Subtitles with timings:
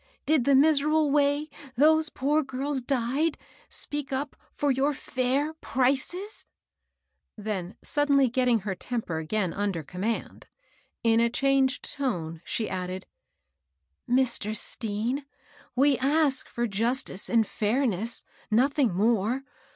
[0.25, 1.47] —did the miserable way
[1.77, 3.37] those poor girls died
[3.69, 6.43] speak up for your fair prices f"
[7.45, 10.47] Then sud denly getting her temper again under command,
[11.03, 13.05] in a changed tone she added,"
[14.19, 14.57] Mr.
[14.57, 15.23] Stean,
[15.75, 19.43] we ask for justice and fairness— nothing more.